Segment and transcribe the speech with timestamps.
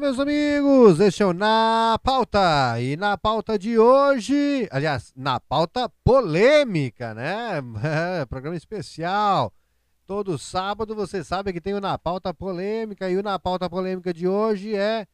[0.00, 0.98] Meus amigos!
[0.98, 2.80] Este é o Na Pauta.
[2.80, 7.60] E na pauta de hoje, aliás, na pauta polêmica, né?
[8.26, 9.52] Programa especial.
[10.06, 13.10] Todo sábado você sabe que tem o Na Pauta Polêmica.
[13.10, 15.06] E o Na Pauta Polêmica de hoje é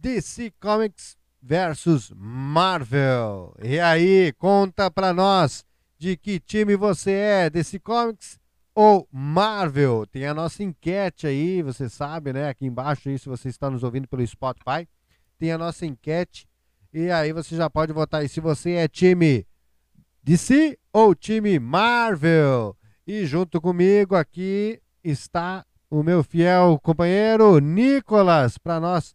[0.00, 3.54] DC Comics versus Marvel.
[3.62, 5.62] E aí, conta pra nós
[5.98, 8.39] de que time você é, DC Comics
[8.74, 10.06] ou Marvel.
[10.06, 12.48] Tem a nossa enquete aí, você sabe, né?
[12.48, 14.88] Aqui embaixo aí, se você está nos ouvindo pelo Spotify,
[15.38, 16.48] tem a nossa enquete.
[16.92, 19.46] E aí você já pode votar aí se você é time
[20.22, 22.76] DC ou time Marvel.
[23.06, 29.14] E junto comigo aqui está o meu fiel companheiro Nicolas, para nós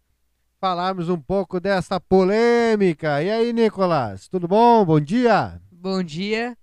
[0.60, 3.22] falarmos um pouco dessa polêmica.
[3.22, 4.84] E aí, Nicolas, tudo bom?
[4.84, 5.62] Bom dia.
[5.72, 6.58] Bom dia.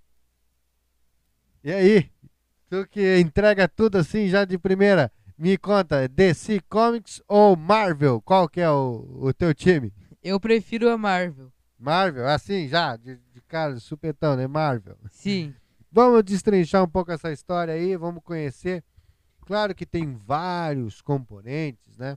[1.62, 2.11] E aí?
[2.72, 5.12] Tu que entrega tudo assim já de primeira.
[5.36, 8.22] Me conta, DC Comics ou Marvel?
[8.22, 9.92] Qual que é o, o teu time?
[10.22, 11.52] Eu prefiro a Marvel.
[11.78, 14.46] Marvel, assim já, de, de cara, de supetão, né?
[14.46, 14.96] Marvel.
[15.10, 15.54] Sim.
[15.90, 18.82] Vamos destrinchar um pouco essa história aí, vamos conhecer.
[19.42, 22.16] Claro que tem vários componentes, né?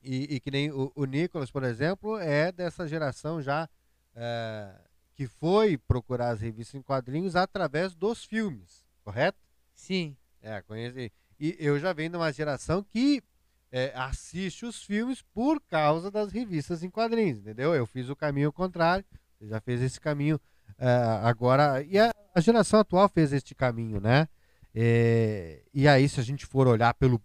[0.00, 3.68] E, e que nem o, o, Nicolas, por exemplo, é dessa geração já
[4.14, 4.72] é,
[5.12, 9.45] que foi procurar as revistas em quadrinhos através dos filmes, correto?
[9.76, 10.16] Sim.
[10.42, 11.12] É, conheci.
[11.38, 13.22] E eu já venho de uma geração que
[13.70, 17.74] é, assiste os filmes por causa das revistas em quadrinhos, entendeu?
[17.74, 19.04] Eu fiz o caminho contrário,
[19.38, 20.40] você já fez esse caminho
[20.78, 21.82] uh, agora.
[21.82, 24.28] E a, a, geração atual fez este caminho, né?
[24.74, 27.22] É, e aí, se a gente for olhar pelo.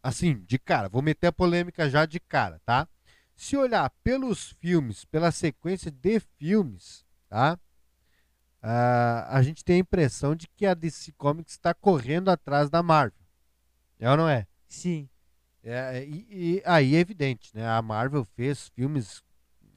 [0.00, 2.88] Assim, de cara, vou meter a polêmica já de cara, tá?
[3.34, 7.58] Se olhar pelos filmes, pela sequência de filmes, tá?
[8.62, 12.82] Uh, a gente tem a impressão de que a DC Comics está correndo atrás da
[12.82, 13.26] Marvel.
[13.98, 14.46] É ou não é?
[14.68, 15.08] Sim.
[15.62, 17.68] É, e, e, aí é evidente, né?
[17.68, 19.22] A Marvel fez filmes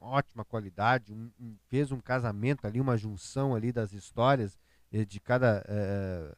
[0.01, 4.57] ótima qualidade, um, um, fez um casamento ali, uma junção ali das histórias
[4.91, 6.35] eh, de cada eh,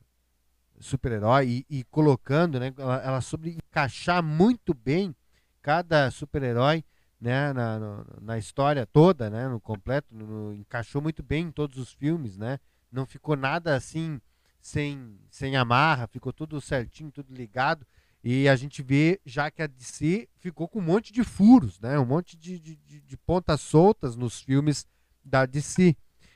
[0.79, 2.73] super-herói e, e, colocando, né?
[2.77, 5.15] Ela, ela soube encaixar muito bem
[5.61, 6.83] cada super-herói
[7.23, 11.78] né, na, na, na, história toda, né, no completo, no, encaixou muito bem em todos
[11.78, 12.59] os filmes, né,
[12.91, 14.19] não ficou nada assim
[14.59, 17.88] sem, sem amarra, ficou tudo certinho, tudo ligado,
[18.22, 21.97] e a gente vê já que a DC ficou com um monte de furos, né,
[21.97, 24.85] um monte de, de, de pontas soltas nos filmes
[25.23, 25.95] da DC.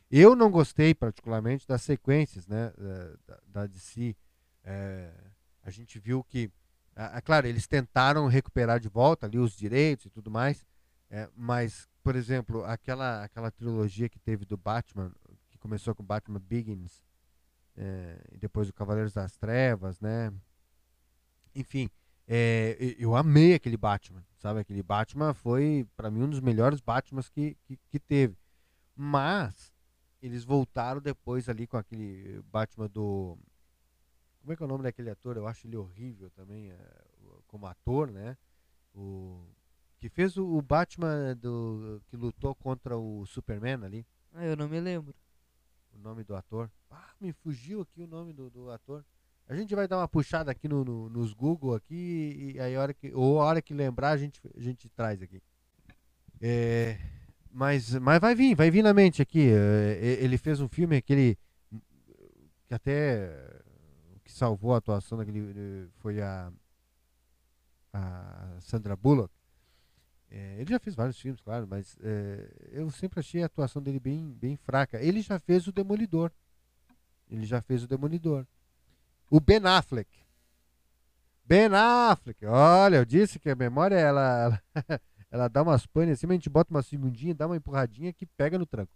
[0.10, 2.72] Eu não gostei particularmente das sequências, né,
[3.28, 4.16] da, da DC.
[4.64, 5.12] É,
[5.64, 6.50] a gente viu que,
[6.96, 10.66] é, claro, eles tentaram recuperar de volta ali os direitos e tudo mais,
[11.10, 15.12] é, mas, por exemplo, aquela, aquela trilogia que teve do Batman,
[15.50, 17.04] que começou com Batman Begins,
[17.76, 20.34] é, e depois o Cavaleiros das Trevas, né?
[21.56, 21.90] Enfim,
[22.28, 24.60] é, eu amei aquele Batman, sabe?
[24.60, 28.38] Aquele Batman foi, para mim, um dos melhores Batmans que, que, que, teve.
[28.96, 29.74] Mas,
[30.22, 33.38] eles voltaram depois ali com aquele Batman do.
[34.42, 35.38] Como é que é o nome daquele ator?
[35.38, 36.78] Eu acho ele horrível também, é,
[37.48, 38.38] como ator, né?
[38.94, 39.46] O
[40.00, 44.06] que fez o, o, Batman do que lutou contra o Superman ali.
[44.34, 45.16] Ah, eu não me lembro.
[45.94, 46.72] O nome do ator.
[46.92, 49.04] Ah, me fugiu aqui o nome do, do ator.
[49.48, 52.82] A gente vai dar uma puxada aqui no, no, nos Google aqui e aí a
[52.82, 55.42] hora que ou a hora que lembrar a gente a gente traz aqui.
[56.40, 57.00] É,
[57.50, 59.50] mas mas vai vir, vai vir na mente aqui.
[59.50, 61.38] É, ele fez um filme aquele
[62.68, 63.62] que até
[64.24, 66.52] que salvou a atuação daquele foi a
[67.94, 69.37] a Sandra Bullock
[70.30, 74.00] é, ele já fez vários filmes, claro, mas é, eu sempre achei a atuação dele
[74.00, 75.02] bem, bem fraca.
[75.02, 76.32] Ele já fez o Demolidor.
[77.30, 78.46] Ele já fez o Demolidor.
[79.30, 80.10] O Ben Affleck.
[81.46, 82.46] Ben Affleck.
[82.46, 84.62] Olha, eu disse que a memória ela, ela,
[85.32, 88.26] ela dá umas panes assim, mas a gente bota uma segundinha, dá uma empurradinha que
[88.26, 88.92] pega no tranco.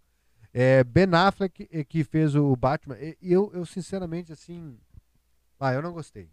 [0.52, 2.98] É, ben Affleck é, que fez o Batman.
[2.98, 4.78] E eu, eu sinceramente assim,
[5.58, 6.30] ah, eu não gostei.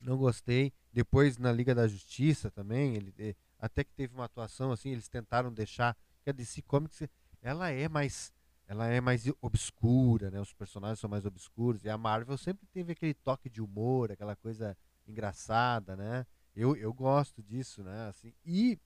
[0.00, 0.72] Não gostei.
[0.92, 5.08] Depois na Liga da Justiça também, ele é, até que teve uma atuação assim, eles
[5.08, 7.02] tentaram deixar que a DC Comics
[7.42, 8.32] ela é mais
[8.66, 10.38] ela é mais obscura, né?
[10.38, 14.36] Os personagens são mais obscuros e a Marvel sempre teve aquele toque de humor, aquela
[14.36, 14.76] coisa
[15.06, 16.26] engraçada, né?
[16.54, 18.08] Eu, eu gosto disso, né?
[18.08, 18.78] Assim, e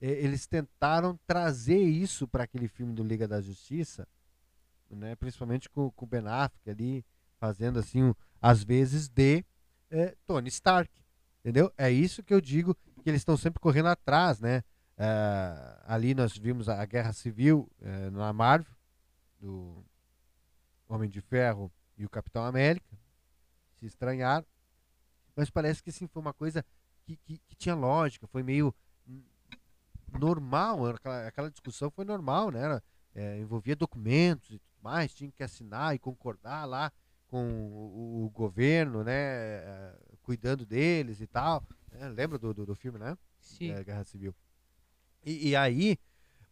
[0.00, 4.08] é, eles tentaram trazer isso para aquele filme do Liga da Justiça,
[4.90, 5.14] né?
[5.14, 7.04] Principalmente com, o Ben Affleck ali
[7.38, 8.12] fazendo assim,
[8.42, 9.44] às vezes de
[9.90, 10.92] é, Tony Stark,
[11.38, 11.72] entendeu?
[11.78, 14.62] É isso que eu digo que eles estão sempre correndo atrás, né?
[14.96, 18.72] É, ali nós vimos a, Guerra Civil é, na Marvel,
[19.40, 19.84] do
[20.88, 22.98] Homem de Ferro e o Capitão América,
[23.78, 24.46] se estranharam,
[25.34, 26.64] mas parece que sim foi uma coisa
[27.04, 28.74] que, que, que tinha lógica, foi meio
[30.18, 32.60] normal, aquela, aquela discussão foi normal, né?
[32.60, 32.82] Era,
[33.14, 36.92] é, envolvia documentos e tudo mais, tinha que assinar e concordar lá
[37.26, 39.12] com o, o governo, né?
[39.12, 41.64] é, cuidando deles e tal.
[41.92, 42.08] Né?
[42.08, 43.16] Lembra do, do, do filme, né?
[43.40, 43.70] Sim.
[43.70, 44.34] é, Guerra Civil.
[45.24, 45.98] E, e aí,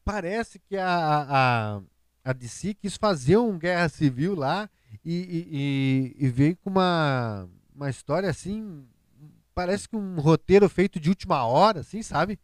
[0.04, 1.82] parece que a, a,
[2.24, 4.68] a DC quis fazer um Guerra Civil lá
[5.04, 5.48] e, e,
[6.20, 8.86] e- e veio com uma, uma história assim,
[9.54, 12.38] parece que um roteiro feito de última hora, assim, sabe?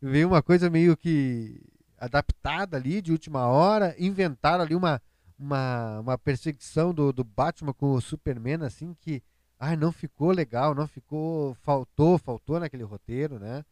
[0.00, 1.60] Veio uma coisa meio que
[1.96, 5.02] adaptada ali de última hora, inventaram ali uma,
[5.38, 9.22] uma, uma perseguição do, do Batman com o Superman, assim, que
[9.58, 13.64] ai, não ficou legal, não ficou, faltou, faltou naquele roteiro, né?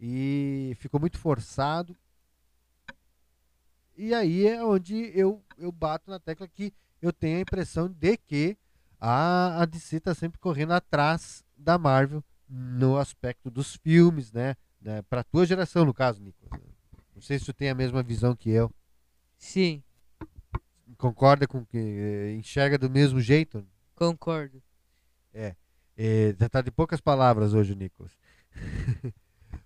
[0.00, 1.96] E ficou muito forçado.
[3.96, 8.16] E aí é onde eu, eu bato na tecla que eu tenho a impressão de
[8.16, 8.56] que
[9.00, 14.56] a, a DC está sempre correndo atrás da Marvel no aspecto dos filmes, né?
[14.80, 15.02] né?
[15.02, 16.60] Para tua geração, no caso, Nicolas.
[17.14, 18.70] Não sei se tu tem a mesma visão que eu.
[19.38, 19.82] Sim,
[20.96, 23.66] Concorda com que eh, enxerga do mesmo jeito?
[23.94, 24.62] concordo.
[25.34, 25.54] É,
[26.38, 28.12] já tá de poucas palavras hoje, Nicolas.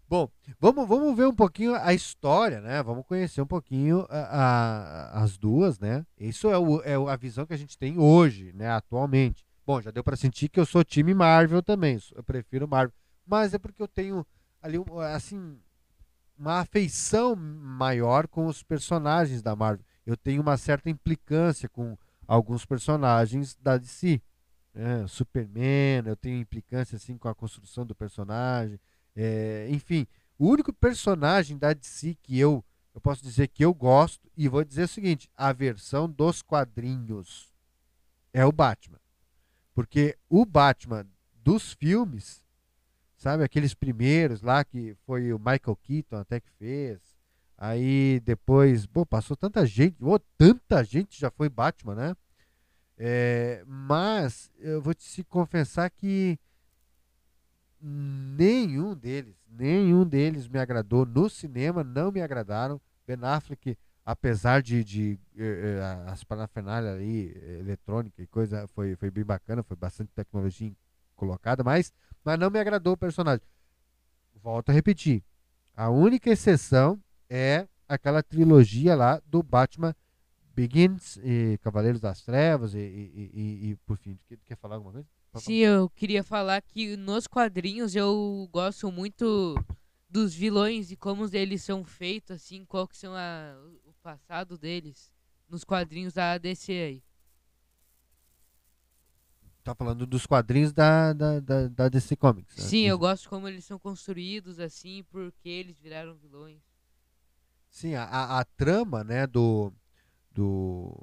[0.09, 2.82] Bom, vamos, vamos ver um pouquinho a história, né?
[2.82, 6.05] Vamos conhecer um pouquinho a- a- as duas, né?
[6.19, 8.70] Isso é, o- é a visão que a gente tem hoje, né?
[8.70, 9.44] Atualmente.
[9.67, 11.99] Bom, já deu para sentir que eu sou time Marvel também.
[12.15, 12.94] Eu prefiro Marvel.
[13.26, 14.26] Mas é porque eu tenho
[14.62, 14.79] ali,
[15.15, 15.59] assim,
[16.38, 19.85] uma afeição maior com os personagens da Marvel.
[20.06, 24.23] Eu tenho uma certa implicância com alguns personagens da DC.
[24.78, 25.04] Né?
[25.08, 28.78] Superman, eu tenho implicância assim com a construção do personagem.
[29.16, 30.06] É, enfim,
[30.38, 32.64] o único personagem da DC que eu,
[32.94, 37.52] eu posso dizer que eu gosto, e vou dizer o seguinte: a versão dos quadrinhos
[38.32, 39.00] é o Batman.
[39.75, 41.04] Porque o Batman
[41.34, 42.44] dos filmes,
[43.16, 47.00] sabe, aqueles primeiros lá que foi o Michael Keaton até que fez.
[47.56, 52.16] Aí depois, passou tanta gente, ô, tanta gente já foi Batman, né?
[52.96, 56.38] É, mas eu vou te confessar que
[57.81, 61.06] nenhum deles, nenhum deles me agradou.
[61.06, 62.81] No cinema não me agradaram.
[63.06, 68.96] Ben Affleck, apesar de, de eh, eh, as parafernálias ali, eh, eletrônica e coisa, foi,
[68.96, 70.72] foi bem bacana, foi bastante tecnologia
[71.16, 73.44] colocada, mas, mas não me agradou o personagem.
[74.43, 75.22] Volto a repetir.
[75.75, 77.00] A única exceção
[77.31, 79.94] é aquela trilogia lá do Batman
[80.58, 85.08] Begins e Cavaleiros das Trevas e, e, e, e por fim, quer, falar alguma coisa?
[85.37, 89.55] Sim, eu queria falar que nos quadrinhos eu gosto muito
[90.10, 95.12] dos vilões e como eles são feitos, assim, qual que são a- o passado deles
[95.49, 97.02] nos quadrinhos da DC aí.
[99.62, 102.56] Tá falando dos quadrinhos da, da, da, da DC Comics.
[102.56, 102.64] né?
[102.64, 106.62] Sim, eu gosto como eles são construídos, assim, porque eles viraram vilões.
[107.70, 109.72] Sim, a, a, a trama, né, do,
[110.38, 110.94] do,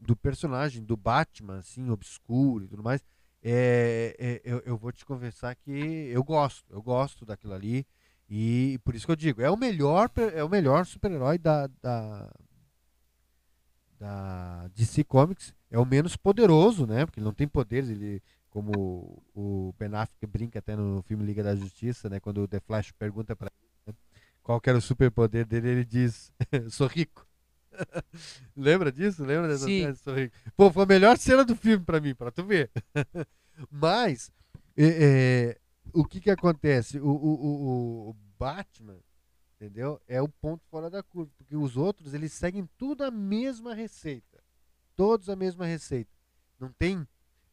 [0.00, 3.00] do personagem, do Batman, assim, obscuro e tudo mais,
[3.42, 7.86] é, é- eu, eu vou te confessar que eu gosto, eu gosto daquilo ali,
[8.28, 12.28] e por isso que eu digo, é o melhor, é o melhor super-herói da, da,
[13.98, 19.22] da DC Comics, é o menos poderoso, né, porque ele não tem poderes, ele, como
[19.34, 22.90] o Ben Affleck brinca até no filme Liga da Justiça, né, quando o The Flash
[22.92, 23.48] pergunta pra
[23.86, 23.94] ele, né,
[24.42, 26.32] qual que era o superpoder dele, ele diz,
[26.70, 27.25] sou rico.
[28.56, 29.24] Lembra disso?
[29.24, 29.82] Lembra dessa Sim.
[29.82, 29.94] cena?
[29.96, 30.34] Sou rico.
[30.56, 32.70] Pô, foi a melhor cena do filme pra mim, pra tu ver.
[33.70, 34.30] Mas,
[34.76, 34.86] é,
[35.54, 35.58] é,
[35.92, 36.98] o que que acontece?
[37.00, 38.98] O, o, o, o Batman,
[39.56, 40.00] entendeu?
[40.06, 44.42] É o ponto fora da curva, porque os outros, eles seguem tudo a mesma receita.
[44.94, 46.10] Todos a mesma receita.
[46.58, 47.06] Não tem...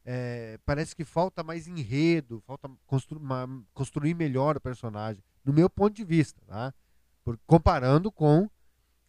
[0.06, 5.70] é, parece que falta mais enredo, falta constru uma- construir melhor o personagem, no meu
[5.70, 6.74] ponto de vista, tá?
[7.24, 8.50] Por- comparando com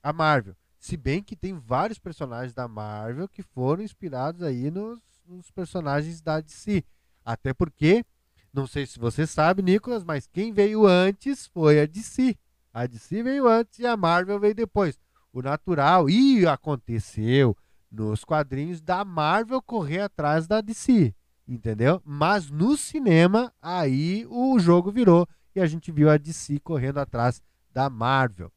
[0.03, 0.57] a Marvel.
[0.85, 6.21] Se bem que tem vários personagens da Marvel que foram inspirados aí nos, nos personagens
[6.21, 6.85] da DC.
[7.25, 8.05] Até porque,
[8.53, 12.37] não sei se você sabe, Nicolas, mas quem veio antes foi a DC.
[12.71, 15.01] A DC veio antes e a Marvel veio depois.
[15.33, 17.57] O natural, e aconteceu
[17.91, 21.15] nos quadrinhos da Marvel correr atrás da DC,
[21.49, 22.03] entendeu?
[22.05, 25.27] Mas no cinema, aí o jogo virou
[25.57, 28.53] e a gente viu a DC correndo atrás da Marvel.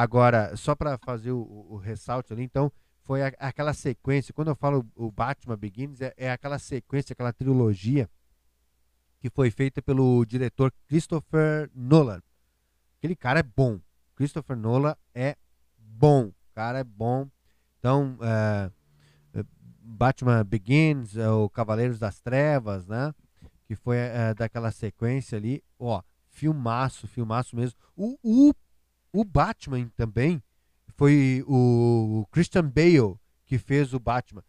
[0.00, 1.40] Agora, só para fazer o,
[1.70, 2.70] o- ressalto ali, então,
[3.02, 4.32] foi a- aquela sequência.
[4.32, 8.08] Quando eu falo o Batman Begins, é, é aquela sequência, aquela trilogia
[9.18, 12.22] que foi feita pelo diretor Christopher Nolan.
[12.98, 13.80] Aquele cara é bom.
[14.14, 15.34] Christopher Nolan é
[15.76, 16.26] bom.
[16.28, 17.28] O cara é bom.
[17.80, 18.70] Então, é,
[19.40, 19.44] é,
[19.80, 23.12] Batman Begins, é, o Cavaleiros das Trevas, né?
[23.66, 23.96] Que foi
[24.36, 25.60] daquela sequência ali.
[25.76, 27.76] Ó, filmaço, filmaço mesmo.
[27.96, 28.54] O, o
[29.18, 30.40] O Batman também
[30.94, 34.44] foi o Christian Bale que fez o Batman.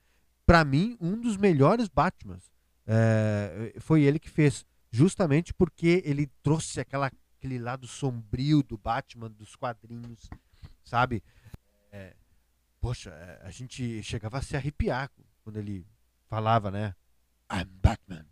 [0.46, 2.52] Para mim, um dos melhores Batmans.
[2.86, 9.32] É, foi ele que fez, justamente porque ele trouxe aquela, aquele lado sombrio do Batman,
[9.32, 10.30] dos quadrinhos,
[10.84, 11.24] sabe?
[11.92, 12.16] É,
[12.80, 15.10] poxa, é, a gente chegava a se arrepiar
[15.44, 15.84] quando ele
[16.28, 16.94] falava, né?
[17.52, 18.28] I'm Batman.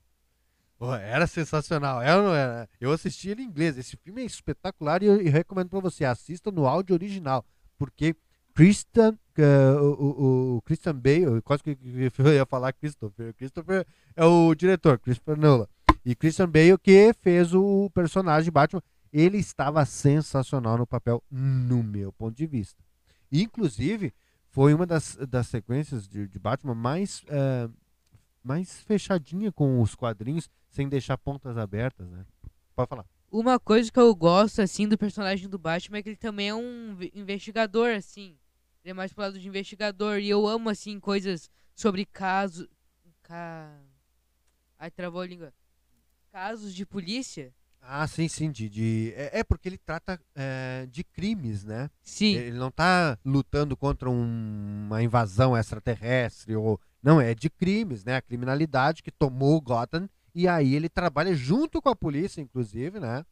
[0.80, 2.02] Era sensacional.
[2.02, 3.78] Era, eu assisti ele em inglês.
[3.78, 6.06] Esse filme é espetacular e eu, eu recomendo para você.
[6.06, 7.46] Assista no áudio original.
[7.78, 8.16] Porque
[8.54, 11.78] Christian, uh, o, o, Christian Bale, quase que
[12.18, 13.34] eu ia falar Christopher.
[13.36, 15.68] Christopher é o diretor, Christopher Nolan.
[16.04, 18.82] E Christian Bale que fez o personagem Batman.
[19.14, 22.84] Ele estava sensacional no papel, no meu ponto de vista.
[23.32, 24.14] Inclusive,
[24.50, 27.72] foi uma das, das sequências de, de Batman mais, uh,
[28.44, 32.26] mais fechadinha com os quadrinhos, sem deixar pontas abertas, né?
[32.76, 33.06] Pode falar.
[33.30, 36.56] Uma coisa que eu gosto, assim, do personagem do Batman é que ele também é
[36.56, 38.38] um investigador, assim.
[38.84, 40.20] Ele é mais pro lado de investigador.
[40.20, 42.68] E eu amo, assim, coisas sobre casos.
[43.24, 43.70] Ca...
[44.80, 45.54] Ai, travou a língua.
[46.32, 47.54] Casos de polícia.
[47.82, 48.50] Ah, sim, sim.
[48.50, 49.14] De, de...
[49.16, 51.90] É, é, porque ele trata é, de crimes, né?
[52.02, 52.34] Sim.
[52.34, 56.80] Ele não tá lutando contra um, uma invasão extraterrestre ou.
[57.08, 58.18] Não, é de crimes, né?
[58.18, 63.26] A criminalidade que tomou Gotham e aí ele trabalha junto com a polícia, inclusive, né?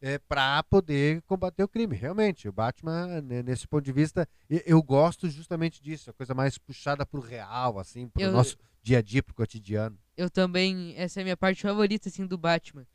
[0.00, 1.96] É, para poder combater o crime.
[1.96, 6.34] Realmente, o Batman, né, nesse ponto de vista, eu, eu, gosto justamente disso, a coisa
[6.34, 9.98] mais puxada pro real, assim, pro eu, nosso dia a dia, pro cotidiano.
[10.16, 12.86] Eu também, essa é a minha parte favorita, assim, do Batman.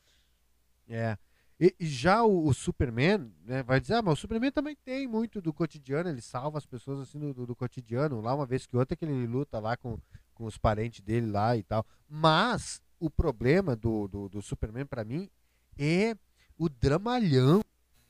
[0.88, 1.18] É.
[1.60, 5.08] E, e já o, o, Superman, né, vai dizer, ah, mas o Superman também tem
[5.08, 8.66] muito do cotidiano, ele salva as pessoas assim do, do, do cotidiano, lá uma vez
[8.66, 10.00] que outra que ele luta lá com,
[10.42, 11.86] com os parentes dele lá e tal.
[12.10, 15.30] Mas o problema do, do, do Superman para mim
[15.78, 16.16] é
[16.58, 17.62] o dramalhão.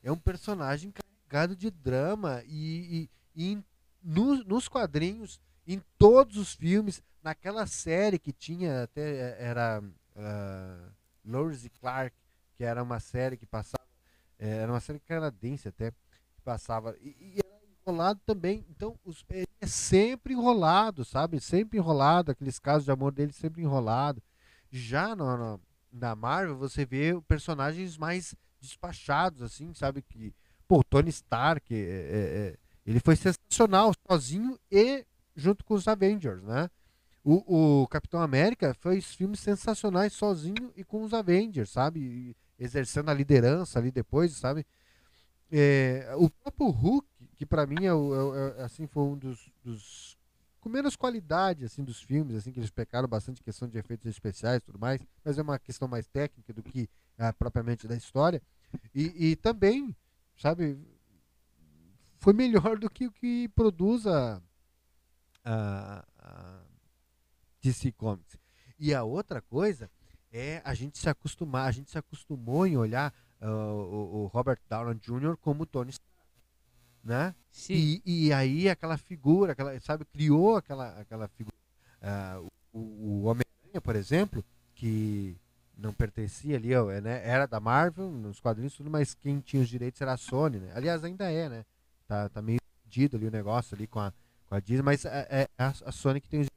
[0.02, 3.64] É um personagem carregado de drama e, e, e
[4.02, 9.84] no, nos quadrinhos, em todos os filmes, naquela série que tinha até era
[10.16, 10.92] uh,
[11.26, 12.16] Lois e Clark,
[12.56, 13.86] que era uma série que passava,
[14.40, 17.51] é, era uma série canadense até, que passava, e, e
[17.86, 21.40] enrolado também, então os, é sempre enrolado, sabe?
[21.40, 24.22] Sempre enrolado, aqueles casos de amor dele sempre enrolado.
[24.70, 25.62] Já no, no,
[25.92, 30.02] na Marvel, você vê personagens mais despachados, assim, sabe?
[30.02, 30.34] Que,
[30.68, 36.44] pô, Tony Stark, é, é, é, ele foi sensacional, sozinho e junto com os Avengers,
[36.44, 36.70] né?
[37.24, 42.00] O, o Capitão América fez filmes sensacionais sozinho e com os Avengers, sabe?
[42.00, 44.66] E, exercendo a liderança ali depois, sabe?
[45.52, 50.18] É, o próprio Hulk, que para mim é, é, é, assim foi um dos, dos,
[50.62, 54.62] com menos qualidade assim dos filmes, assim que eles pecaram bastante questão de efeitos especiais,
[54.64, 56.90] tudo mais, mas é uma questão mais técnica do que
[57.38, 58.42] propriamente da história.
[58.96, 59.96] E, e, também,
[60.38, 60.80] sabe,
[62.18, 64.42] foi melhor do que o que produz a,
[65.44, 66.62] a, a
[67.62, 68.38] DC Comics.
[68.80, 69.92] E a outra coisa
[70.32, 74.60] é a gente se acostumar, a gente se acostumou em olhar uh, o, o, Robert
[74.70, 75.36] Downey Jr.
[75.38, 76.10] como Tony Stark,
[77.04, 77.36] né?
[77.50, 78.02] Sim.
[78.06, 81.56] E, e aí aquela figura, aquela, sabe, criou aquela, aquela figura.
[82.02, 84.44] Uh, o, o Homem-Aranha, por exemplo,
[84.76, 85.36] que
[85.78, 86.70] não pertencia ali,
[87.02, 87.28] né?
[87.28, 90.72] era da Marvel, nos quadrinhos tudo, mas quem tinha os direitos era a Sony, né?
[90.76, 91.66] Aliás, ainda é, né?
[92.08, 94.14] Tá, tá meio perdido ali o negócio ali com a,
[94.46, 96.48] com a Disney, mas é, é a, a Sony que tem os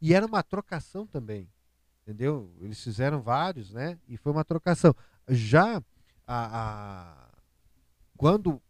[0.00, 1.46] E era uma trocação também,
[2.02, 2.50] entendeu?
[2.60, 3.98] Eles fizeram vários, né?
[4.08, 4.94] E foi uma trocação.
[5.28, 5.82] Já
[6.30, 7.30] a, a
[8.16, 8.62] quando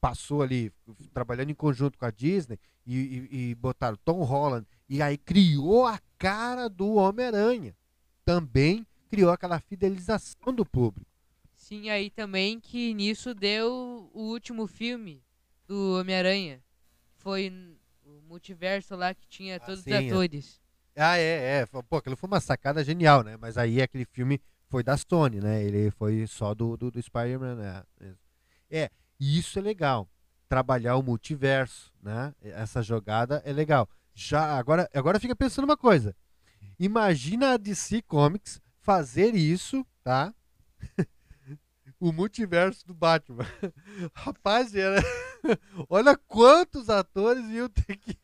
[0.00, 0.72] passou ali
[1.12, 2.96] trabalhando em conjunto com a Disney e,
[3.30, 7.76] e, e botaram Tom Holland e aí criou a cara do Homem-Aranha.
[8.24, 11.10] Também criou aquela fidelização do público.
[11.54, 15.22] Sim, aí também que nisso deu o último filme
[15.66, 16.62] do Homem-Aranha.
[17.16, 17.52] Foi
[18.04, 20.06] o multiverso lá que tinha todos ah, sim, os é.
[20.06, 20.60] atores.
[20.96, 21.66] Ah, é, é.
[21.66, 23.36] Pô, aquilo foi uma sacada genial, né?
[23.36, 25.62] Mas aí aquele filme foi da Sony, né?
[25.62, 27.82] Ele foi só do, do, do Spider-Man, né?
[28.70, 30.08] É, e isso é legal.
[30.48, 32.34] Trabalhar o multiverso, né?
[32.42, 33.88] Essa jogada é legal.
[34.14, 36.14] Já, agora, agora fica pensando uma coisa.
[36.78, 40.34] Imagina a DC Comics fazer isso, tá?
[42.00, 43.46] o multiverso do Batman.
[44.14, 45.02] Rapaz, era...
[45.88, 48.18] olha quantos atores iam ter que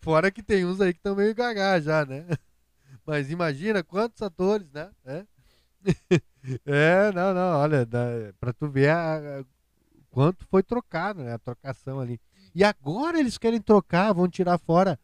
[0.00, 2.26] Fora que tem uns aí que estão meio gagá já, né?
[3.08, 4.90] Mas imagina quantos atores, né?
[5.06, 5.24] É,
[6.66, 7.88] é não, não, olha,
[8.38, 9.44] pra tu ver a, a,
[10.10, 11.32] quanto foi trocado, né?
[11.32, 12.20] A trocação ali.
[12.54, 15.00] E agora eles querem trocar, vão tirar fora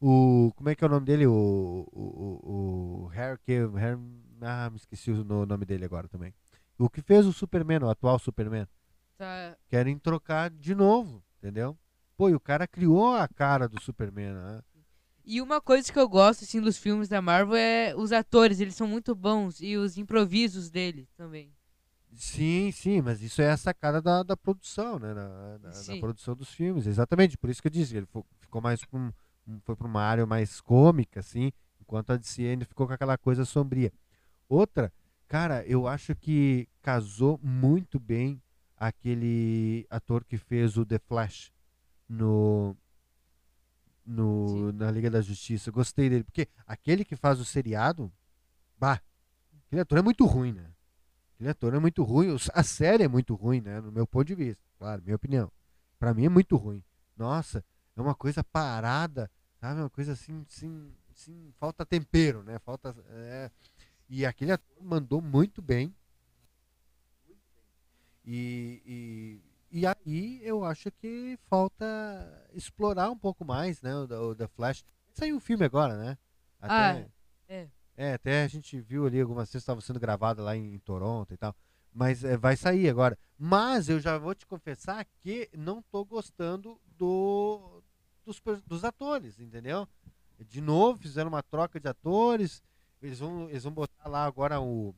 [0.00, 0.52] o.
[0.54, 1.26] Como é que é o nome dele?
[1.26, 1.88] O.
[1.92, 3.40] O, o, o Harry,
[3.74, 4.00] Harry.
[4.40, 6.32] Ah, me esqueci o nome dele agora também.
[6.78, 8.68] O que fez o Superman, o atual Superman.
[9.16, 9.56] tá.
[9.68, 11.76] Querem trocar de novo, entendeu?
[12.16, 14.62] Pô, e o cara criou a cara do Superman, né?
[15.30, 18.74] E uma coisa que eu gosto, assim, dos filmes da Marvel é os atores, eles
[18.74, 19.60] são muito bons.
[19.60, 21.52] E os improvisos dele também.
[22.14, 25.12] Sim, sim, mas isso é a sacada da, da produção, né?
[25.12, 26.00] Da, da- da Sim.
[26.00, 27.36] produção dos filmes, exatamente.
[27.36, 28.06] Por isso que eu disse, ele
[28.40, 29.12] ficou mais um-
[29.64, 33.44] foi para uma área mais cômica, assim, enquanto a DC ainda ficou com aquela coisa
[33.44, 33.92] sombria.
[34.48, 34.90] Outra,
[35.28, 38.42] cara, eu acho que casou muito bem
[38.76, 41.52] aquele ator que fez o The Flash
[42.08, 42.74] no,
[44.08, 45.70] no na Liga da Justiça.
[45.70, 48.10] Gostei dele, porque aquele que faz o seriado,
[48.76, 49.00] bah,
[49.66, 50.70] aquele ator é muito ruim, né?
[51.34, 53.80] Aquele ator é muito ruim, a série é muito ruim, né?
[53.80, 55.52] No meu ponto de vista, claro, minha opinião.
[55.98, 56.82] Pra mim é muito ruim.
[57.16, 57.64] Nossa,
[57.96, 59.80] é uma coisa parada, sabe?
[59.80, 62.58] Uma coisa assim, assim, assim falta tempero, né?
[62.60, 62.96] Falta.
[63.10, 63.50] é,
[64.08, 65.94] E aquele ator mandou muito bem.
[68.24, 71.84] E, e, e aí eu acho que falta
[72.52, 73.94] explorar um pouco mais, né?
[73.94, 74.84] O, o The Flash.
[75.12, 76.18] Saiu um filme agora, né?
[76.60, 77.08] Ah, é.
[77.96, 81.34] É, até a gente viu ali algumas vezes estava sendo gravada lá em, em Toronto
[81.34, 81.54] e tal.
[81.92, 83.18] Mas é, vai sair agora.
[83.36, 87.82] Mas eu já vou te confessar que não tô gostando do,
[88.24, 89.88] dos, dos atores, entendeu?
[90.38, 92.62] De novo, fizeram uma troca de atores.
[93.02, 94.94] Eles vão, eles vão botar lá agora o,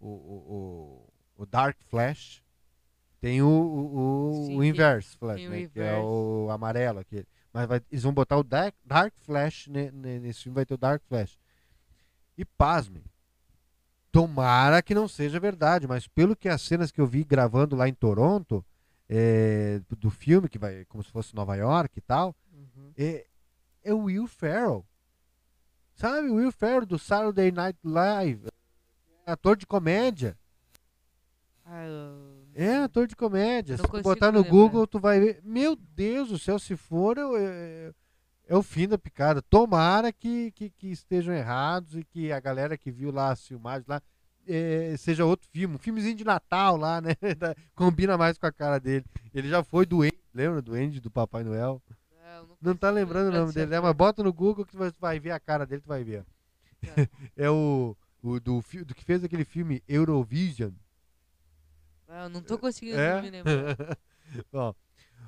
[0.00, 2.42] o, o- o Dark Flash.
[3.24, 7.26] Tem o, o, o- Sim, o tem- Inverse Flash, né, que é o amarelo aquele.
[7.52, 10.78] Mas vai- eles vão botar o Dark, Dark Flash ne- nesse filme, vai ter o
[10.78, 11.38] Dark Flash.
[12.36, 13.02] E pasmem.
[14.12, 17.88] Tomara que não seja verdade, mas pelo que as cenas que eu vi gravando lá
[17.88, 18.62] em Toronto,
[19.08, 22.92] é, do filme, que vai como se fosse Nova York e tal, Uhum.
[22.96, 23.26] é,
[23.82, 24.84] é o Will Ferrell.
[25.94, 28.48] Sabe, o Will Ferrell do Saturday Night Live,
[29.26, 30.36] é ator de comédia.
[31.64, 33.76] Ah, eu- É, ator de comédia.
[33.76, 34.50] Não Se botar no lembrar.
[34.50, 35.40] Google, tu vai ver.
[35.42, 37.92] Meu Deus do céu, se for, é, é-
[38.46, 39.42] é o fim da picada.
[39.42, 43.86] Tomara que, que, que estejam errados e que a galera que viu lá as filmagens
[43.86, 44.00] lá
[44.46, 45.74] é, seja outro filme.
[45.74, 47.10] Um filmezinho de Natal lá, né?
[47.74, 49.04] Combina mais com a cara dele.
[49.32, 50.60] Ele já foi doente, lembra?
[50.62, 51.82] Doente do Papai Noel.
[52.22, 53.80] Ah, eu Não tá consigo lembrando o lembrar nome dele, né?
[53.80, 56.24] Mas bota no Google que tu vai, ver a cara dele, tu vai ver.
[56.82, 56.92] Tá.
[57.36, 60.72] é o, o do, do que fez aquele filme Eurovision.
[62.16, 63.20] Ah, eu não tô conseguindo É?
[63.20, 63.76] me lembrar.
[64.52, 64.72] Bom,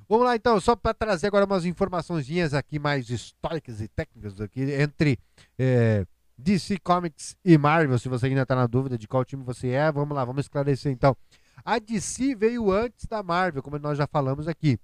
[0.08, 4.60] vamos lá então, só para trazer agora umas informaçõezinhas aqui mais históricas e técnicas aqui
[4.72, 5.18] entre
[5.58, 6.06] é,
[6.38, 9.90] DC Comics e Marvel, se você ainda está na dúvida de qual time você é,
[9.90, 11.16] vamos lá, vamos esclarecer então.
[11.64, 14.78] A DC veio antes da Marvel, como nós já falamos aqui.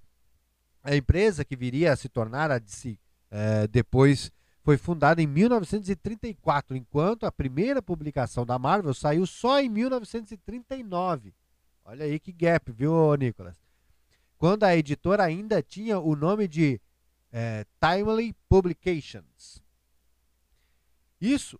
[0.83, 2.97] A empresa que viria a se tornar a DC
[3.31, 4.29] é, depois
[4.61, 11.33] foi fundada em 1934, enquanto a primeira publicação da Marvel saiu só em 1939.
[11.85, 13.57] Olha aí que gap, viu, Nicolas?
[14.37, 16.79] Quando a editora ainda tinha o nome de
[17.31, 19.61] eh, Timely Publications.
[21.19, 21.59] Isso.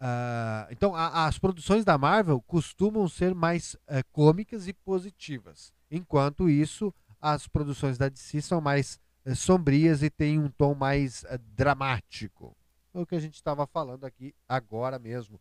[0.00, 5.72] ah, então, a- as produções da Marvel costumam ser mais eh, cômicas e positivas.
[5.90, 11.24] Enquanto isso, as produções da DC são mais eh, sombrias e têm um tom mais
[11.56, 12.56] dramático.
[12.92, 15.40] É o que a gente estava falando aqui agora mesmo.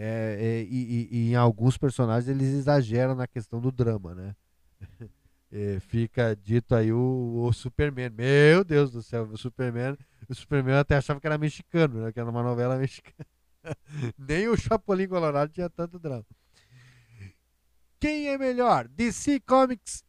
[0.00, 4.34] É, é, e, e- em alguns personagens eles exageram na questão do drama, né?
[5.50, 8.10] É, fica dito aí o, o Superman.
[8.10, 9.96] Meu Deus do céu, o Superman.
[10.28, 12.12] O Superman até achava que era mexicano, né?
[12.12, 13.26] Que era uma novela mexicana.
[14.18, 16.26] Nem o Chapolin Colorado tinha tanto drama.
[17.98, 20.04] Quem é melhor, DC Comics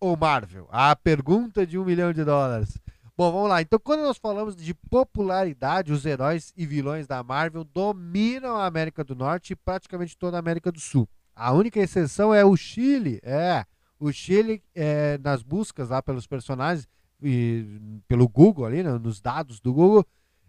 [0.00, 0.68] ou Marvel?
[0.72, 2.76] A pergunta de um milhão de dólares.
[3.18, 3.62] Bom, vamos lá.
[3.62, 9.02] Então, quando nós falamos de popularidade, os heróis e vilões da Marvel dominam a América
[9.02, 11.08] do Norte e praticamente toda a América do Sul.
[11.34, 13.18] A única exceção é o Chile.
[13.22, 13.64] É,
[13.98, 16.86] o Chile, é, nas buscas lá pelos personagens,
[17.22, 20.04] e pelo Google ali, né, nos dados do Google,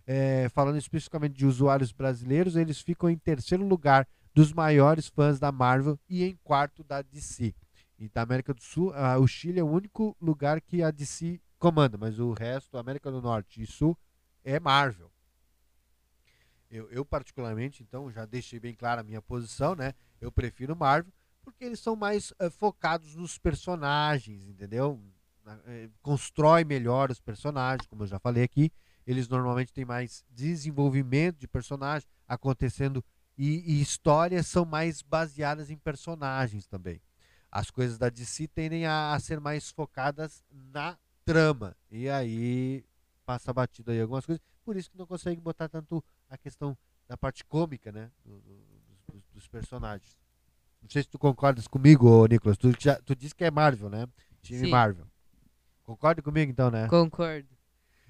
[0.06, 5.54] é, falando especificamente de usuários brasileiros, eles ficam em terceiro lugar dos maiores fãs da
[5.54, 7.56] Marvel e em quarto da DC.
[7.98, 11.98] E da América do Sul, o Chile é o único lugar que a DC comanda,
[11.98, 13.98] mas o resto, América do Norte e Sul,
[14.44, 15.12] é Marvel.
[16.70, 19.94] Eu, eu, particularmente, então, já deixei bem clara a minha posição, né?
[20.20, 25.02] Eu prefiro Marvel, porque eles são mais eh, focados nos personagens, entendeu?
[25.66, 28.72] Eh, constrói melhor os personagens, como eu já falei aqui.
[29.06, 33.04] Eles normalmente têm mais desenvolvimento de personagem acontecendo
[33.38, 37.02] e, e histórias são mais baseadas em personagens também.
[37.50, 40.98] As coisas da DC tendem a, a ser mais focadas na
[41.34, 41.76] trama.
[41.92, 42.84] E aí
[43.26, 44.42] passa batido aí algumas coisas.
[44.64, 48.10] Por isso que não consegue botar tanto a questão da parte cômica, né?
[48.26, 48.68] do- do-
[49.14, 50.18] dos, dos personagens.
[50.82, 52.58] Não sei se tu concordas comigo, Nicolas.
[52.58, 54.08] Tu, já, tu disse que é Marvel, né?
[54.42, 54.70] Time Sim.
[54.72, 55.08] Marvel.
[55.84, 56.88] Concorda comigo então, né?
[56.88, 57.48] Concordo.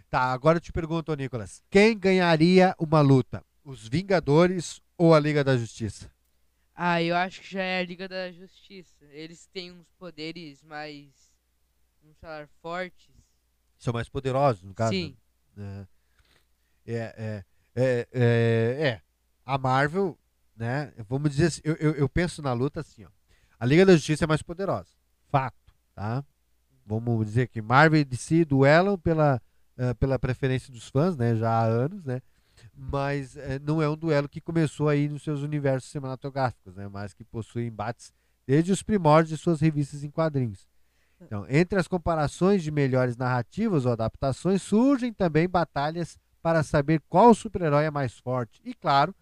[0.10, 1.62] Tá, agora eu te pergunto, Nicolas.
[1.70, 3.44] Quem ganharia uma luta?
[3.64, 6.10] Os Vingadores ou a Liga da Justiça?
[6.74, 9.06] Ah, eu acho que já é a Liga da Justiça.
[9.12, 11.27] Eles têm uns poderes mais.
[12.08, 13.10] Vamos falar, fortes.
[13.78, 14.94] São mais poderosos, no caso?
[14.94, 15.18] Sim.
[15.54, 15.86] né?
[16.86, 19.02] É, é, é, é, é.
[19.46, 20.18] A Marvel,
[20.56, 20.94] né?
[21.10, 23.10] Vamos dizer assim, eu, eu, eu penso na luta assim, ó.
[23.60, 24.88] A Liga da Justiça é mais poderosa.
[25.30, 26.24] Fato, tá?
[26.86, 29.42] Vamos dizer que Marvel e DC duelam pela,
[29.76, 31.36] eh, pela preferência dos fãs, né?
[31.36, 32.22] Já há anos, né?
[32.74, 36.88] Mas eh, não é um duelo que começou aí nos seus universos cinematográficos, né?
[36.88, 38.14] Mas que possui embates
[38.46, 40.66] desde os primórdios de suas revistas em quadrinhos.
[41.22, 47.34] Então, entre as comparações de melhores narrativas ou adaptações, surgem também batalhas para saber qual
[47.34, 48.62] super-herói é mais forte.
[48.64, 49.14] E, claro,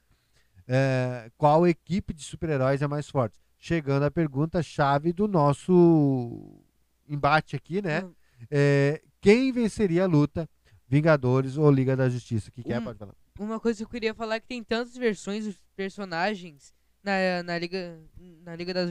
[0.68, 3.40] eh, qual equipe de super-heróis é mais forte.
[3.58, 6.62] Chegando à pergunta-chave do nosso
[7.08, 8.04] embate aqui, né?
[8.04, 8.14] Hum,
[8.52, 10.48] É, quem venceria a luta?
[10.88, 12.50] Vingadores ou Liga da Justiça?
[12.50, 12.80] O que, que é?
[12.80, 13.16] Pode falar.
[13.40, 17.58] Uma coisa que eu queria falar é que tem tantas versões dos personagens na, na
[17.58, 18.00] Liga,
[18.44, 18.86] na Liga da,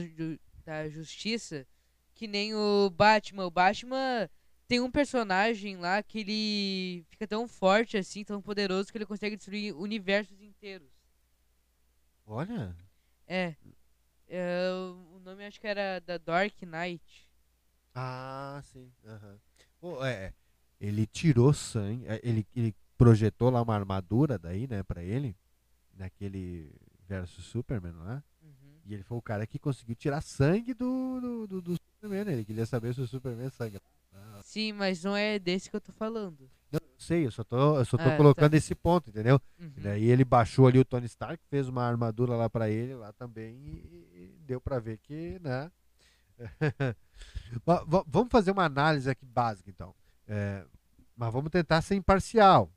[0.65, 1.65] da Justiça
[2.15, 3.45] que nem o Batman.
[3.45, 4.29] O Batman
[4.67, 9.35] tem um personagem lá que ele fica tão forte assim, tão poderoso que ele consegue
[9.35, 10.89] destruir universos inteiros.
[12.25, 12.75] Olha.
[13.27, 13.55] É.
[14.27, 14.69] É,
[15.13, 17.29] o nome acho que era da Dark Knight.
[17.93, 18.91] Ah, sim.
[19.05, 19.39] aham.
[19.79, 20.33] Pô, é, é.
[20.79, 25.35] ele tirou sangue, é, ele, ele projetou lá uma armadura daí, né, pra ele,
[25.93, 26.73] naquele
[27.07, 28.23] versus Superman, não é?
[28.41, 28.79] Uhum.
[28.85, 32.33] E ele foi o cara que conseguiu tirar sangue do, do, do, do Superman, né?
[32.33, 33.51] ele queria saber se o Superman.
[34.13, 36.49] Ah, Sim, mas não é desse que eu tô falando.
[36.71, 38.57] não, eu sei, eu só tô, eu só tô Ah, colocando tá.
[38.57, 39.41] esse ponto, entendeu?
[39.59, 39.73] Uhum.
[39.75, 43.11] E daí ele baixou ali o Tony Stark, fez uma armadura lá pra ele lá
[43.13, 45.71] também e, deu pra ver que, né?
[47.65, 49.95] Va- va- vamos fazer uma análise aqui básica então.
[50.27, 50.65] É,
[51.15, 52.69] mas vamos tentar ser imparcial,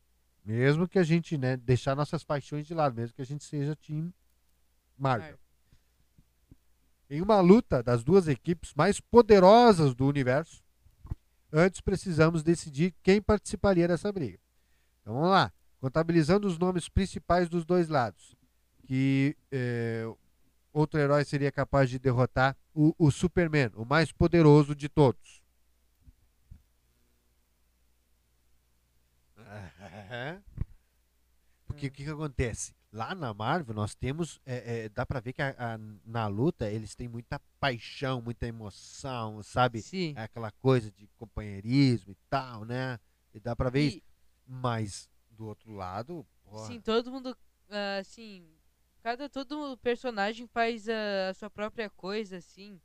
[0.45, 3.75] mesmo que a gente, né, deixar nossas paixões de lado, mesmo que a gente seja
[3.75, 4.15] time
[4.97, 5.39] Marvel.
[7.11, 10.63] Em uma luta das duas equipes mais poderosas do universo,
[11.53, 14.39] antes precisamos decidir quem participaria dessa briga.
[15.01, 18.37] Então vamos lá, contabilizando os nomes principais dos dois lados,
[18.87, 20.05] que eh,
[20.73, 25.43] outro herói seria capaz de derrotar o, o Superman, o mais poderoso de todos.
[31.67, 32.78] Porque o que, que acontece?
[32.91, 36.71] Lá na Marvel nós temos, é, é, dá pra ver que a- a- na luta
[36.71, 39.83] eles têm muita paixão, muita emoção, sabe?
[39.83, 40.15] Sim.
[40.17, 42.99] É aquela coisa de companheirismo e tal, né?
[43.35, 43.97] E dá pra ver isso.
[43.99, 44.03] E-
[44.47, 47.37] Mas do outro lado, porra, Sim, todo mundo,
[47.69, 48.49] ah, assim,
[49.03, 52.81] cada todo personagem faz a, a sua própria coisa, assim,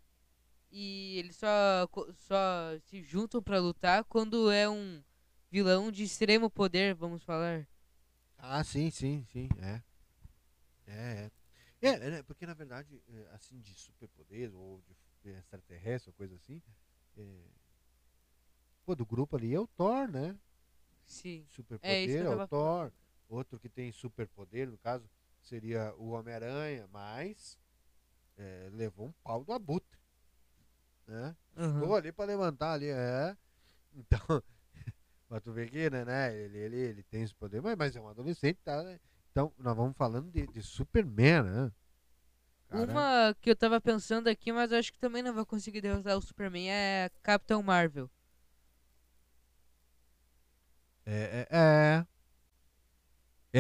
[0.69, 1.87] e eles só
[2.17, 5.01] só se juntam pra lutar quando é um
[5.49, 7.65] vilão de extremo poder, vamos falar.
[8.37, 9.81] Ah, sim, sim, sim, é.
[10.87, 11.29] É,
[11.81, 11.87] é.
[11.87, 14.81] É, né, porque na verdade, é, assim, de superpoder ou
[15.21, 16.61] de é, extraterrestre ou coisa assim,
[17.17, 17.41] é,
[18.85, 20.37] pô, do grupo ali é o Thor, né?
[21.05, 21.45] Sim.
[21.49, 22.49] É Superpoder eu é o Thor.
[22.49, 22.93] falando.
[23.27, 25.09] Outro que tem superpoder, no caso,
[25.41, 27.57] seria o Homem-Aranha, mas
[28.37, 29.99] é, levou um pau do abutre,
[31.07, 31.35] né?
[31.57, 31.81] Aham.
[31.81, 33.35] Estou ali para levantar ali, é.
[33.93, 34.19] Então,
[35.27, 38.01] mas tu vê que, né, né, ele, ele, ele tem esse poder, mas, mas é
[38.01, 38.81] um adolescente, tá?
[38.83, 38.99] né?
[39.33, 41.71] Então, nós vamos falando de, de Superman, né?
[42.71, 46.15] Uma que eu tava pensando aqui, mas eu acho que também não vai conseguir derrotar
[46.15, 48.07] o Superman é Capitão Marvel.
[51.03, 52.05] É, é, é.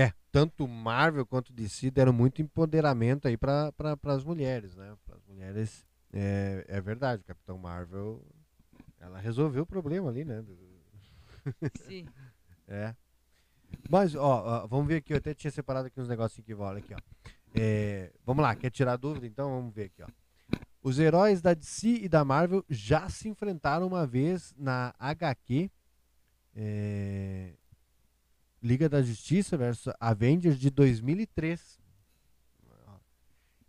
[0.05, 4.95] É, tanto Marvel quanto DC deram muito empoderamento aí para pra, as mulheres, né?
[5.05, 8.23] Para as mulheres, é, é verdade, o Capitão Marvel,
[8.99, 10.43] ela resolveu o problema ali, né?
[11.87, 12.05] Sim.
[12.65, 12.95] É.
[13.89, 15.13] Mas, ó, ó, vamos ver aqui.
[15.13, 16.97] Eu até tinha separado aqui uns negocinhos que voltam aqui, ó.
[17.55, 19.27] É, vamos lá, quer tirar dúvida?
[19.27, 20.07] Então vamos ver aqui, ó.
[20.81, 25.71] Os heróis da DC e da Marvel já se enfrentaram uma vez na HQ
[26.55, 27.53] é,
[28.61, 31.81] Liga da Justiça versus Avengers de 2003.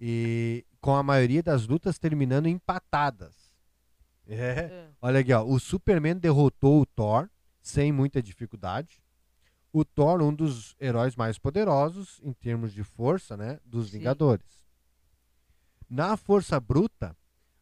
[0.00, 3.54] E com a maioria das lutas terminando empatadas.
[4.26, 4.34] É.
[4.34, 4.88] É.
[5.00, 5.44] Olha aqui, ó.
[5.44, 7.28] O Superman derrotou o Thor
[7.62, 9.02] sem muita dificuldade.
[9.76, 13.98] O Thor, um dos heróis mais poderosos em termos de força, né, dos Sim.
[13.98, 14.64] Vingadores.
[15.90, 17.16] Na força bruta,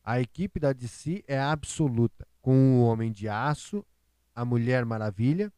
[0.04, 3.82] a equipe da DC é absoluta, com o Homem de Aço,
[4.34, 5.50] a Mulher Maravilha,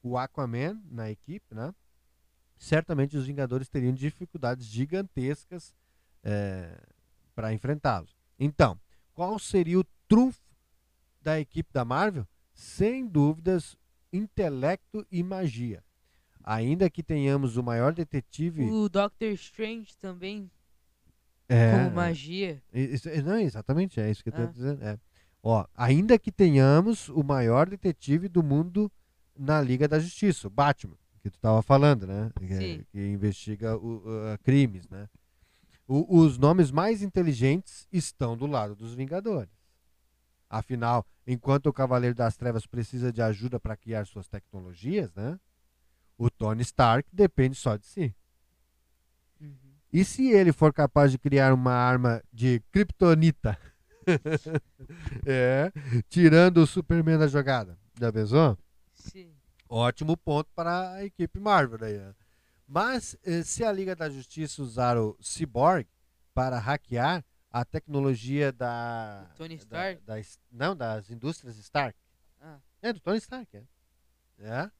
[0.00, 1.74] o Aquaman na equipe, né?
[2.56, 5.74] Certamente os Vingadores teriam dificuldades gigantescas
[7.34, 8.16] para enfrentá-los.
[8.38, 8.78] Então,
[9.12, 10.54] qual seria o trunfo
[11.20, 12.28] da equipe da Marvel?
[12.54, 13.76] Sem dúvidas,
[14.12, 15.82] intelecto e magia.
[16.46, 18.70] Ainda que tenhamos o maior detetive.
[18.70, 20.48] O Doctor Strange também,
[21.48, 22.62] é, como magia.
[22.72, 24.38] Isso- não, exatamente, é isso que eu Ah.
[24.42, 24.82] estou dizendo.
[24.84, 24.96] é.
[25.42, 28.90] Ó, ainda que tenhamos o maior detetive do mundo
[29.36, 32.30] na Liga da Justiça, o Batman, que tu estava falando, né?
[32.38, 32.84] Que, Sim.
[32.90, 35.08] que investiga o- o- crimes, né?
[35.86, 39.52] O- os nomes mais inteligentes estão do lado dos Vingadores.
[40.48, 45.38] Afinal, enquanto o Cavaleiro das Trevas precisa de ajuda para criar suas tecnologias, né?
[46.18, 48.14] O Tony Stark depende só de si.
[49.40, 49.56] Uhum.
[49.92, 53.58] E se ele for capaz de criar uma arma de kryptonita?
[55.26, 55.70] é,
[56.08, 57.78] tirando o Superman da jogada.
[58.00, 58.58] Já pensou?
[58.92, 59.32] Sim.
[59.68, 61.78] Ótimo ponto para a equipe Marvel.
[61.86, 62.14] Aí, né?
[62.66, 65.86] Mas eh, se a Liga da Justiça usar o Cyborg
[66.34, 69.30] para hackear a tecnologia da.
[69.36, 70.02] Tony da- Stark?
[70.04, 71.98] da es- não, das indústrias Stark.
[72.40, 72.58] Ah.
[72.82, 73.62] É, do Tony Stark, é.
[74.38, 74.70] É.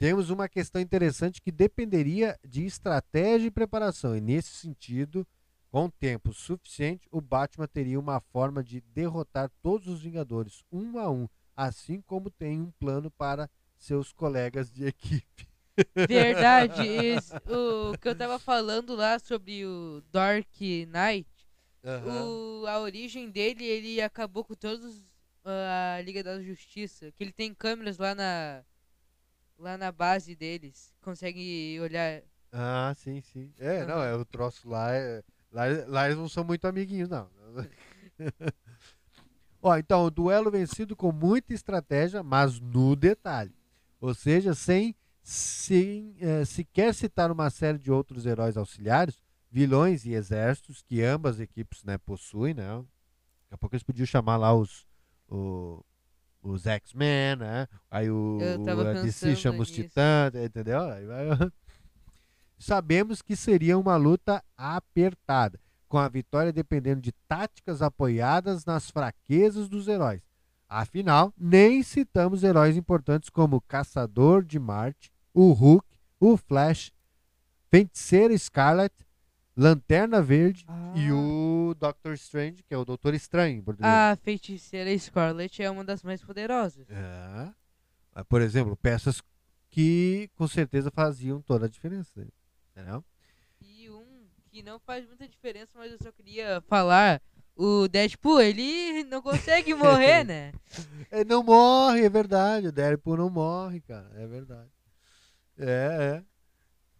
[0.00, 4.16] Temos uma questão interessante que dependeria de estratégia e preparação.
[4.16, 5.26] E nesse sentido,
[5.70, 11.10] com tempo suficiente, o Batman teria uma forma de derrotar todos os Vingadores, um a
[11.10, 15.46] um, assim como tem um plano para seus colegas de equipe.
[15.94, 16.80] Verdade.
[16.88, 21.28] esse- o que eu tava falando lá sobre o Dark Knight,
[22.06, 25.04] o, a origem dele, ele acabou com todos
[25.44, 27.12] ah, a Liga da Justiça.
[27.12, 28.64] Que ele tem câmeras lá na
[29.60, 30.92] lá na base deles.
[31.02, 32.22] Consegue olhar.
[32.52, 33.52] Ah, sim, sim.
[33.58, 34.04] É, não, Aham.
[34.06, 35.64] é o troço lá, é, lá.
[35.86, 37.28] Lá eles não são muito amiguinhos, não.
[39.62, 43.52] Ó, então, o duelo vencido com muita estratégia, mas no detalhe.
[44.00, 49.20] Ou seja, sem, sem eh, sequer citar uma série de outros heróis auxiliares,
[49.50, 52.66] vilões e exércitos que ambas equipes né, possuem, né?
[52.68, 52.86] Daqui
[53.50, 54.86] a pouco eles podiam chamar lá os,
[55.28, 55.84] o-
[56.42, 57.68] os X-Men, né?
[57.90, 58.38] Aí o,
[58.80, 59.70] a DC chama os.
[59.70, 60.80] Titãs, entendeu?
[62.58, 69.68] Sabemos que seria uma luta apertada, com a vitória dependendo de táticas apoiadas nas fraquezas
[69.68, 70.20] dos heróis.
[70.68, 75.86] Afinal, nem citamos heróis importantes como o Caçador de Marte, o Hulk,
[76.20, 76.92] o Flash,
[77.70, 78.94] Feiticeira Scarlet,
[79.60, 81.14] Lanterna Verde e Ah.
[81.14, 83.92] o Doctor Strange, que é o Doutor Estranho em português.
[83.92, 86.86] A feiticeira Scarlet é uma das mais poderosas.
[86.88, 88.22] É.
[88.24, 89.22] Por exemplo, peças
[89.68, 92.26] que com certeza faziam toda a diferença.
[92.74, 93.04] Entendeu?
[93.60, 97.20] E um que não faz muita diferença, mas eu só queria falar.
[97.54, 100.52] O Deadpool, ele não consegue morrer, né?
[101.12, 102.68] Ele não morre, é verdade.
[102.68, 104.10] O Deadpool não morre, cara.
[104.14, 104.70] É verdade.
[105.58, 106.29] É, é.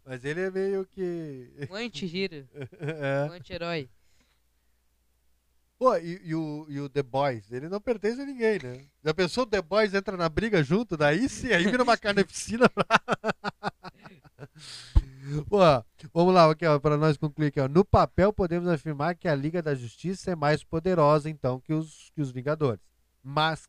[0.04, 1.50] Mas ele é meio que.
[1.70, 2.46] Um anti-giro,
[2.80, 3.28] é.
[3.30, 3.88] um anti-herói.
[5.78, 7.50] Pô, e, e o, e o The Boys?
[7.50, 8.84] Ele não pertence a ninguém, né?
[9.02, 10.94] Já pensou o The Boys entra na briga junto?
[10.94, 12.70] Daí sim, aí vira uma carneficina.
[15.48, 15.58] Pô,
[16.12, 17.66] vamos lá, aqui, ó, para nós concluir aqui, ó.
[17.66, 22.10] No papel, podemos afirmar que a Liga da Justiça é mais poderosa, então, que os,
[22.14, 22.82] que os Vingadores.
[23.22, 23.66] Mas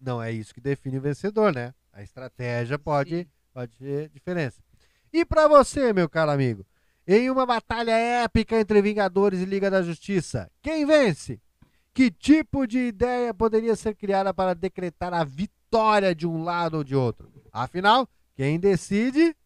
[0.00, 1.72] não é isso que define o vencedor, né?
[1.92, 3.26] A estratégia pode Sim.
[3.54, 4.60] pode ter diferença.
[5.12, 6.64] E pra você, meu caro amigo,
[7.06, 11.40] em uma batalha épica entre Vingadores e Liga da Justiça, quem vence?
[11.92, 16.84] Que tipo de ideia poderia ser criada para decretar a vitória de um lado ou
[16.84, 17.30] de outro?
[17.52, 19.36] Afinal, quem decide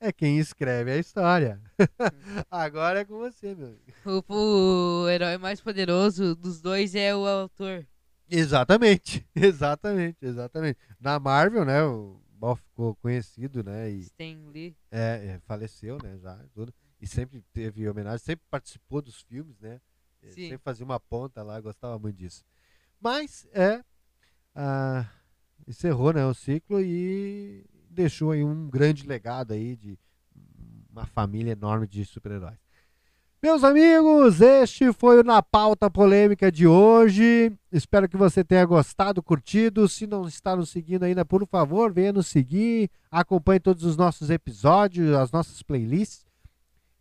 [0.00, 1.60] é quem escreve a história.
[2.48, 4.24] Agora é com você, meu amigo.
[4.28, 7.84] O, o herói mais poderoso dos dois é o autor.
[8.30, 10.78] Exatamente, exatamente, exatamente.
[11.00, 14.76] Na Marvel, né, o Mal ficou conhecido, né, e Stan Lee.
[14.90, 16.72] É, é, faleceu, né, já, tudo.
[17.00, 19.80] E sempre teve homenagem, sempre participou dos filmes, né?
[20.22, 20.48] Ele Sim.
[20.50, 22.44] Sempre fazia uma ponta lá, gostava muito disso.
[23.00, 23.84] Mas, é,
[24.54, 25.08] ah,
[25.66, 29.98] encerrou, né, o ciclo e deixou aí um grande legado aí de
[30.90, 32.58] uma família enorme de super-heróis.
[33.40, 37.52] Meus amigos, este foi o Na Pauta Polêmica de hoje.
[37.70, 39.88] Espero que você tenha gostado, curtido.
[39.88, 42.90] Se não está nos seguindo ainda, por favor, venha nos seguir.
[43.08, 46.26] Acompanhe todos os nossos episódios, as nossas playlists.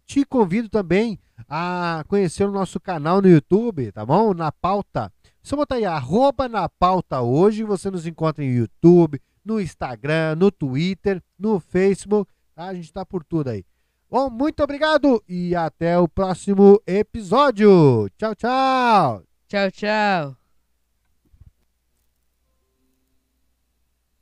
[0.05, 1.17] Te convido também
[1.49, 4.31] a conhecer o nosso canal no YouTube, tá bom?
[4.35, 5.11] Na Pauta.
[5.41, 7.63] Só botar aí, arroba na pauta hoje.
[7.63, 12.31] Você nos encontra no YouTube, no Instagram, no Twitter, no Facebook.
[12.53, 12.65] Tá?
[12.65, 13.65] A gente está por tudo aí.
[14.09, 18.09] Bom, muito obrigado e até o próximo episódio.
[18.17, 19.23] Tchau, tchau.
[19.49, 20.46] Tchau, tchau.